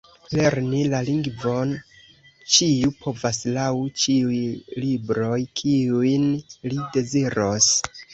[0.37, 1.73] Lerni la lingvon
[2.55, 3.67] ĉiu povas laŭ
[4.05, 4.39] ĉiuj
[4.85, 6.25] libroj, kiujn
[6.73, 7.69] li deziros.